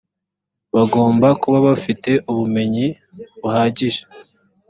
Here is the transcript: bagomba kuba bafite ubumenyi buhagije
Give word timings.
bagomba 0.75 1.27
kuba 1.41 1.57
bafite 1.67 2.11
ubumenyi 2.29 2.85
buhagije 3.39 4.01